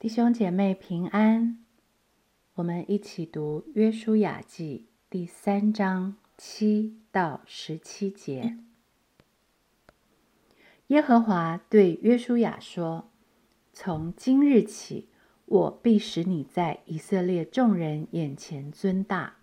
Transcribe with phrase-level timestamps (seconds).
[0.00, 1.58] 弟兄姐妹平安，
[2.54, 8.56] 我们一起读《约书亚记》第三章七到十七节。
[10.86, 13.10] 耶和华对约书亚说
[13.74, 15.08] ：“从今日起，
[15.46, 19.38] 我必使你在以色列众人眼前尊大，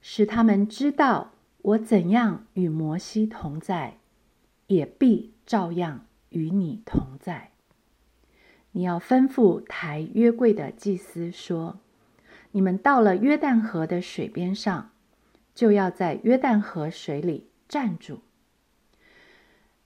[0.00, 1.32] 使他们知道
[1.62, 3.98] 我怎样与摩西同在，
[4.68, 7.50] 也必照样与你同在。”
[8.72, 11.80] 你要吩咐抬约柜的祭司说
[12.52, 14.90] ：“你们到了约旦河的水边上，
[15.54, 18.20] 就要在约旦河水里站住。”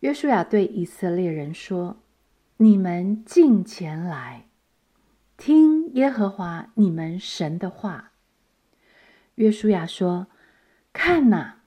[0.00, 1.98] 约书亚对以色列人说
[2.58, 4.48] ：“你们进前来，
[5.36, 8.10] 听耶和华你们神的话。”
[9.36, 10.26] 约书亚说
[10.92, 11.62] ：“看哪，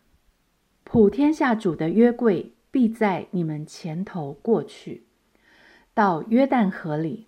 [0.84, 5.05] 普天下主的约柜必在你们前头过去。”
[5.96, 7.28] 到约旦河里，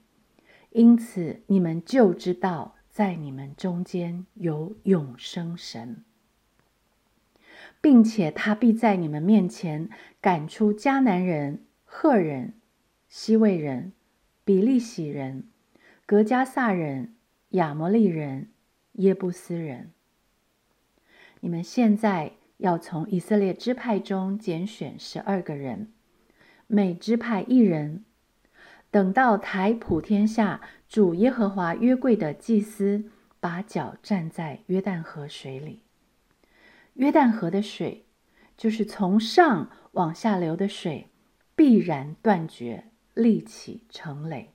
[0.72, 6.04] 因此你们就知道，在你们中间有永生神，
[7.80, 12.56] 并且他必在你们面前赶出迦南人、赫人、
[13.08, 13.94] 西魏人、
[14.44, 15.46] 比利洗人、
[16.06, 17.16] 格加萨人、
[17.52, 18.50] 亚摩利人、
[18.94, 19.94] 耶布斯人。
[21.40, 25.94] 你们现在要从以色列支派中拣选十二个人，
[26.68, 28.04] 每支派一人。
[28.90, 33.04] 等到台普天下主耶和华约柜的祭司
[33.40, 35.82] 把脚站在约旦河水里，
[36.94, 38.06] 约旦河的水
[38.58, 41.10] 就是从上往下流的水，
[41.56, 44.54] 必然断绝，立起成垒。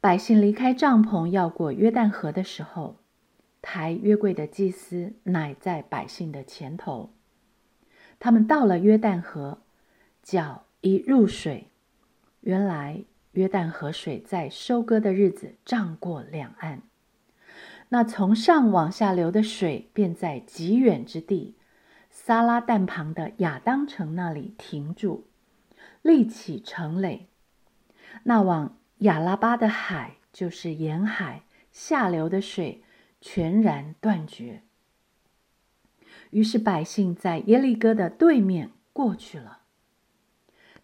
[0.00, 2.98] 百姓离开帐篷要过约旦河的时候，
[3.60, 7.10] 抬约柜的祭司乃在百姓的前头。
[8.20, 9.62] 他们到了约旦河，
[10.22, 11.67] 脚一入水。
[12.48, 16.80] 原来约旦河水在收割的日子涨过两岸，
[17.90, 21.56] 那从上往下流的水便在极远之地
[22.10, 25.26] 撒拉旦旁的亚当城那里停住，
[26.00, 27.28] 立起城垒。
[28.22, 32.82] 那往亚拉巴的海，就是沿海下流的水
[33.20, 34.62] 全然断绝。
[36.30, 39.57] 于是百姓在耶利哥的对面过去了。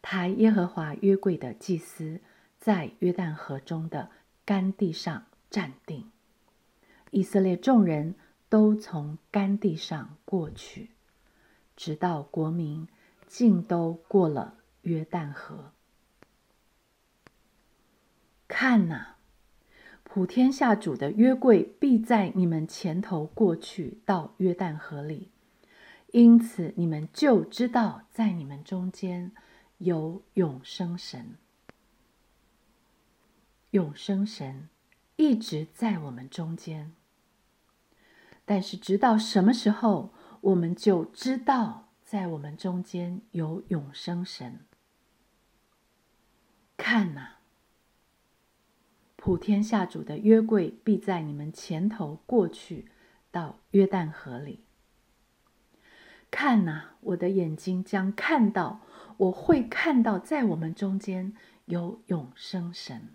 [0.07, 2.21] 抬耶和华约柜的祭司
[2.59, 4.11] 在约旦河中的
[4.45, 6.11] 干地上站定，
[7.11, 8.15] 以色列众人
[8.51, 10.91] 都从干地上过去，
[11.75, 12.87] 直到国民
[13.27, 15.73] 尽都过了约旦河。
[18.47, 19.17] 看哪，
[20.03, 25.31] 普天下主的约柜必在你们前头过去到约旦河里，
[26.13, 29.33] 因此你们就知道在你们中间。
[29.85, 31.37] 有永生神，
[33.73, 34.71] 永生神
[35.17, 36.93] 一直在我们中间。
[38.47, 44.61] 但是，直到什么时候，我们就知道在我们中间有永生神？
[46.79, 47.35] 看呐，
[49.17, 52.87] 普天下主的约柜必在你们前头过去
[53.31, 54.65] 到约旦河里。
[56.31, 58.81] 看呐，我的眼睛将看到。
[59.17, 61.35] 我会看到，在我们中间
[61.67, 63.15] 有永生神。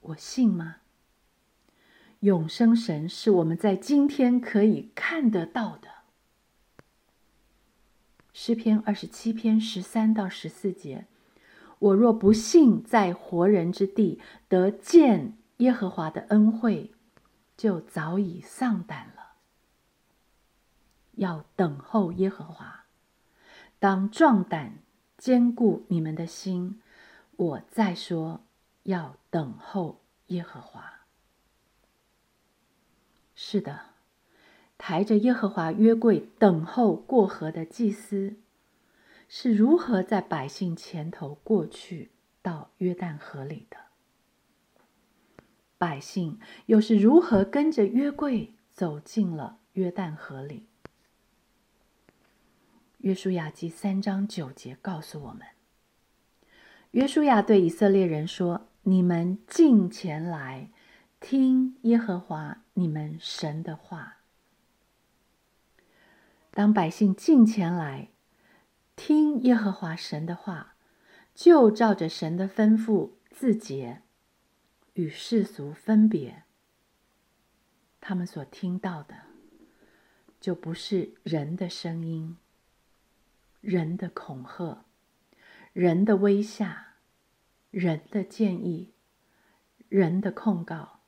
[0.00, 0.76] 我信吗？
[2.20, 5.88] 永生神是我们在今天可以看得到的。
[8.32, 11.06] 诗篇二十七篇十三到十四节：
[11.78, 16.92] 我若不信，在活人之地得见耶和华的恩惠，
[17.56, 19.34] 就早已丧胆了。
[21.12, 22.81] 要等候耶和华。
[23.82, 24.78] 当壮胆，
[25.18, 26.80] 坚固你们的心。
[27.34, 28.44] 我再说，
[28.84, 31.00] 要等候耶和华。
[33.34, 33.80] 是的，
[34.78, 38.36] 抬着耶和华约柜等候过河的祭司，
[39.26, 43.78] 是如何在百姓前头过去到约旦河里的？
[45.76, 50.68] 百姓又是如何跟着约柜走进了约旦河里？
[53.02, 55.44] 约书亚记三章九节告诉我们：
[56.92, 60.70] 约书亚对以色列人说：“你们进前来，
[61.18, 64.18] 听耶和华你们神的话。”
[66.52, 68.10] 当百姓进前来
[68.94, 70.76] 听耶和华神的话，
[71.34, 74.02] 就照着神的吩咐自洁，
[74.92, 76.44] 与世俗分别。
[78.00, 79.22] 他们所听到的，
[80.40, 82.36] 就不是人的声音。
[83.62, 84.84] 人的恐吓，
[85.72, 86.96] 人的威吓，
[87.70, 88.92] 人的建议、
[89.88, 90.98] 人的控告，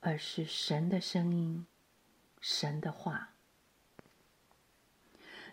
[0.00, 1.66] 而是神的声音、
[2.40, 3.34] 神的话。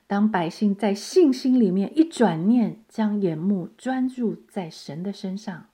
[0.07, 5.69] 当百姓在信心里面一转念，将眼目专注在神的身上，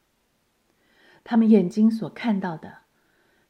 [1.24, 2.80] 他们眼睛所看到的，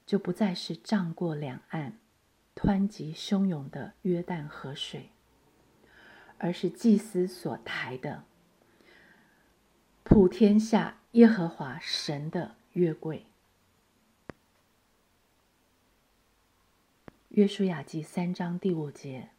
[0.05, 1.97] 就不再是涨过两岸、
[2.53, 5.11] 湍急汹涌的约旦河水，
[6.43, 8.25] 而是祭司所抬的
[10.03, 13.25] 普天下耶和华神的约柜。
[17.29, 19.29] 约书亚记三章第五节。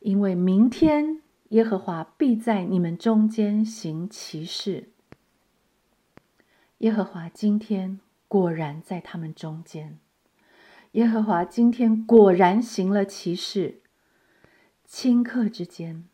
[0.00, 4.88] 因为明天耶和华必在你们中间行奇事。
[6.78, 10.00] 耶和华今天果然在他们中间，
[10.92, 13.82] 耶和华今天果然行了奇事。
[14.92, 16.08] 顷刻之间，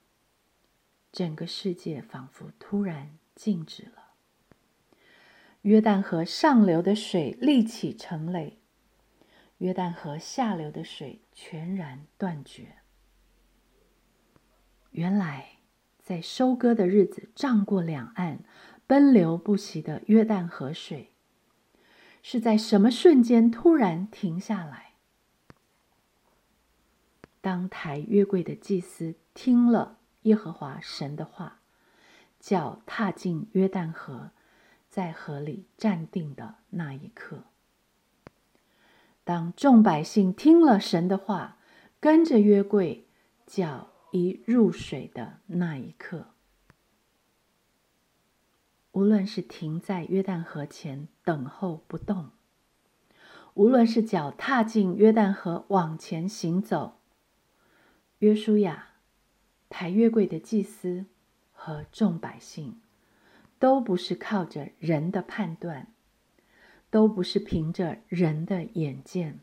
[1.11, 4.13] 整个世界仿佛突然静止了。
[5.63, 8.59] 约旦河上流的水立起成垒，
[9.59, 12.77] 约旦河下流的水全然断绝。
[14.91, 15.53] 原来，
[15.99, 18.45] 在收割的日子，涨过两岸、
[18.87, 21.13] 奔流不息的约旦河水，
[22.23, 24.86] 是在什么瞬间突然停下来？
[27.47, 31.61] 当抬约柜的祭司听了耶和华神的话，
[32.41, 34.33] 脚踏进约旦河，
[34.91, 37.45] 在河里站定的那一刻；
[39.23, 41.59] 当众百姓听了神的话，
[42.01, 43.07] 跟着约柜
[43.47, 43.93] 脚。
[44.13, 46.29] 一入水的那一刻，
[48.93, 52.31] 无论是停在约旦河前等候不动，
[53.55, 56.99] 无论是脚踏进约旦河往前行走，
[58.19, 58.89] 约书亚、
[59.69, 61.05] 抬约柜的祭司
[61.53, 62.81] 和众百姓，
[63.59, 65.93] 都不是靠着人的判断，
[66.91, 69.41] 都不是凭着人的眼见，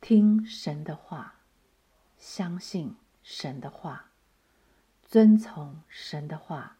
[0.00, 1.34] 听神的话。
[2.16, 4.10] 相信神的话，
[5.04, 6.78] 遵从神的话，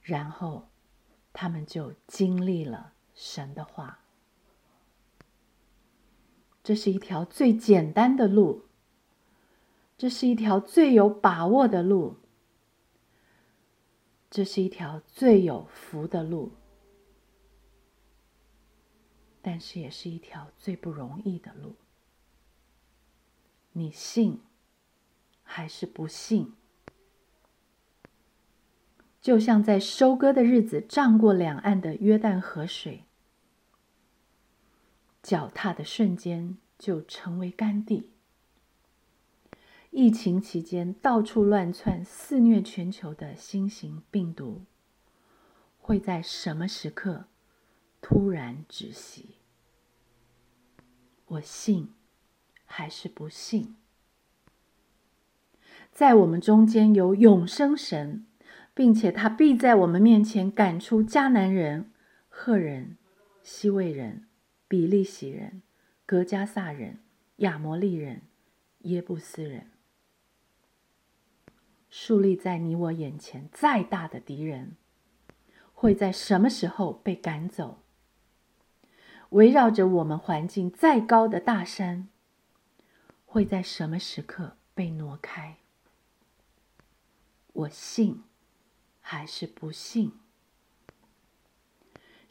[0.00, 0.70] 然后
[1.34, 4.01] 他们就经历了神的话。
[6.62, 8.66] 这是一条最简单的路，
[9.98, 12.16] 这是一条最有把握的路，
[14.30, 16.52] 这是一条最有福的路，
[19.40, 21.74] 但是也是一条最不容易的路。
[23.72, 24.40] 你信
[25.42, 26.52] 还是不信？
[29.20, 33.04] 就像在收割的日子，涨过两岸的约旦河水，
[35.22, 38.10] 脚踏的瞬间就成为干地。
[39.90, 44.62] 疫情期间到处乱窜、肆虐全球的新型病毒，
[45.78, 47.26] 会在什么时刻
[48.00, 49.36] 突然止息？
[51.26, 51.92] 我信。
[52.74, 53.76] 还是不信，
[55.92, 58.24] 在我们中间有永生神，
[58.72, 61.90] 并且他必在我们面前赶出迦南人、
[62.30, 62.96] 赫人、
[63.42, 64.26] 西魏人、
[64.72, 65.60] 比利洗人、
[66.06, 67.00] 格加萨人、
[67.36, 68.22] 亚摩利人、
[68.84, 69.70] 耶布斯人，
[71.90, 74.78] 树立在你我眼前再大的敌人，
[75.74, 77.82] 会在什么时候被赶走？
[79.28, 82.08] 围绕着我们环境再高的大山。
[83.26, 85.58] 会在什么时刻被挪开？
[87.52, 88.24] 我信
[89.00, 90.12] 还是不信？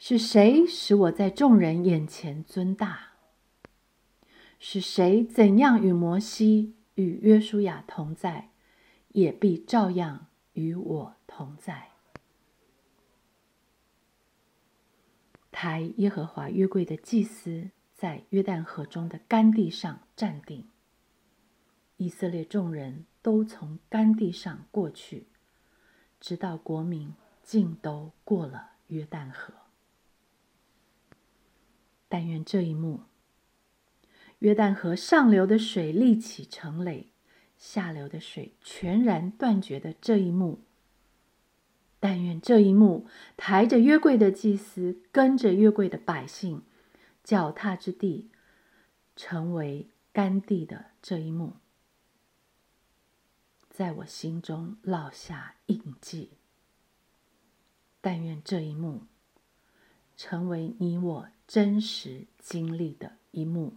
[0.04, 3.12] 是谁使我在众人眼前尊大？
[4.58, 8.50] 是谁怎样与摩西与约书亚同在，
[9.10, 11.90] 也必照样与我同在。
[15.52, 20.66] 抬耶和华约柜的祭司在约旦河中的干地上站定。
[21.98, 25.28] 以色列众人都从干地上过去，
[26.18, 29.61] 直到国民尽都过了约旦河。
[32.12, 33.04] 但愿这一幕，
[34.40, 37.08] 约旦河上流的水立起成垒，
[37.56, 40.60] 下流的水全然断绝的这一幕，
[41.98, 43.06] 但愿这一幕，
[43.38, 46.60] 抬着约柜的祭司，跟着约柜的百姓，
[47.24, 48.28] 脚踏之地
[49.16, 51.54] 成为干地的这一幕。
[53.70, 56.32] 在我心中烙下印记。
[58.02, 59.04] 但愿这一幕
[60.14, 63.74] 成为你我真实经历的一幕，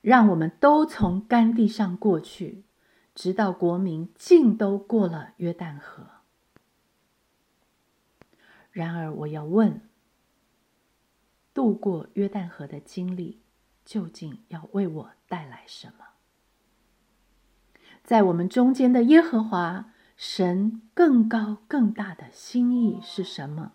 [0.00, 2.64] 让我们都从干地上过去，
[3.14, 6.08] 直到国民尽都过了约旦河。
[8.72, 9.82] 然而，我要问：
[11.54, 13.38] 渡过约旦河的经历，
[13.84, 16.06] 究竟要为我带来什么？
[18.02, 23.74] 在我们中间的耶和华，神更高更大的心意是什么？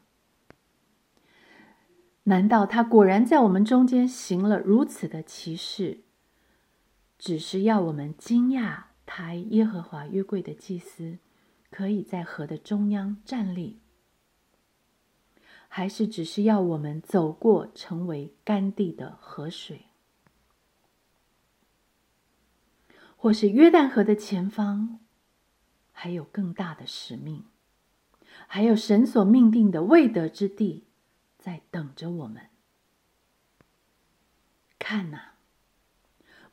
[2.27, 6.01] 难道他果然在我们中间行了如此的奇事，
[7.19, 11.19] 只是要我们惊讶抬耶和华约柜的祭司
[11.69, 13.79] 可以在河的中央站立，
[15.67, 19.85] 还是只是要我们走过成为干地的河水，
[23.15, 24.99] 或是约旦河的前方
[25.91, 27.45] 还有更大的使命，
[28.47, 30.84] 还有神所命定的未得之地？
[31.45, 32.49] 在等着我们。
[34.79, 35.33] 看呐，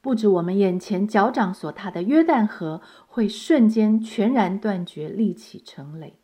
[0.03, 6.21] 不止我们眼前脚掌所踏的约旦河会瞬间全然断绝，立起成垒。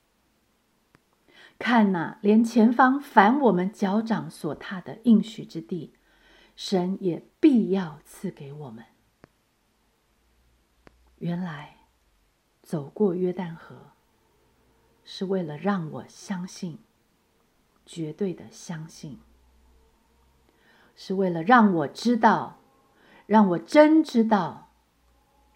[1.59, 5.95] 看呐，连前方凡我们脚掌所踏的应许之地，
[6.55, 8.85] 神也必要赐给我们。
[11.17, 11.87] 原来
[12.63, 13.93] 走过约旦河，
[15.05, 16.81] 是为了让我相信。
[17.89, 19.19] 绝对的相信，
[20.95, 22.59] 是为了让我知道，
[23.25, 24.69] 让我真知道，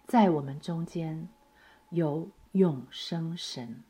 [0.07, 1.29] 在我们中间
[1.91, 3.83] 有永生神。